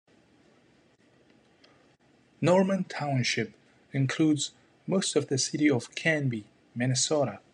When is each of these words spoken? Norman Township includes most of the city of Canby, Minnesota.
Norman 2.41 2.85
Township 2.85 3.53
includes 3.93 4.49
most 4.87 5.15
of 5.15 5.27
the 5.27 5.37
city 5.37 5.69
of 5.69 5.93
Canby, 5.93 6.45
Minnesota. 6.73 7.39